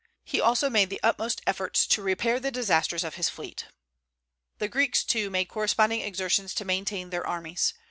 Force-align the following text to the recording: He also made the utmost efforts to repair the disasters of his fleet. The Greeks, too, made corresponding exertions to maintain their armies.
He 0.23 0.41
also 0.41 0.67
made 0.67 0.89
the 0.89 0.99
utmost 1.03 1.43
efforts 1.45 1.85
to 1.85 2.01
repair 2.01 2.39
the 2.39 2.49
disasters 2.49 3.03
of 3.03 3.17
his 3.17 3.29
fleet. 3.29 3.67
The 4.57 4.67
Greeks, 4.67 5.03
too, 5.03 5.29
made 5.29 5.45
corresponding 5.45 6.01
exertions 6.01 6.55
to 6.55 6.65
maintain 6.65 7.11
their 7.11 7.27
armies. 7.27 7.75